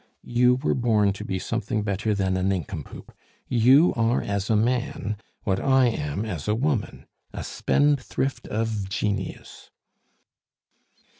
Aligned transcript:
You 0.25 0.55
were 0.55 0.73
born 0.73 1.13
to 1.13 1.23
be 1.23 1.37
something 1.37 1.83
better 1.83 2.15
than 2.15 2.35
a 2.35 2.41
nincompoop; 2.41 3.11
you 3.47 3.93
are 3.95 4.19
as 4.23 4.49
a 4.49 4.55
man 4.55 5.17
what 5.43 5.59
I 5.59 5.89
am 5.89 6.25
as 6.25 6.47
a 6.47 6.55
woman 6.55 7.05
a 7.33 7.43
spendthrift 7.43 8.47
of 8.47 8.89
genius." 8.89 9.69